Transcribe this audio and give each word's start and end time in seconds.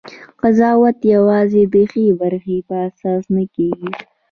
قضاوت 0.41 0.97
یوازې 1.15 1.63
د 1.73 1.75
ښې 1.91 2.05
برخې 2.21 2.57
په 2.67 2.75
اساس 2.87 3.23
نه 3.35 3.43
کېږي. 3.55 3.89